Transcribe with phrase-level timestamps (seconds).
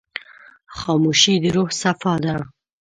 [0.77, 2.35] خاموشي، د روح صفا ده.